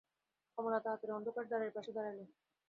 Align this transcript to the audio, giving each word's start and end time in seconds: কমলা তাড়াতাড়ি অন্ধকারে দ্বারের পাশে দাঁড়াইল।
কমলা 0.57 0.79
তাড়াতাড়ি 0.79 1.11
অন্ধকারে 1.13 1.47
দ্বারের 1.49 1.71
পাশে 1.75 1.91
দাঁড়াইল। 1.95 2.19